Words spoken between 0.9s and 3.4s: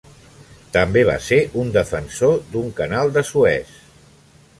va ser un defensor d'un canal de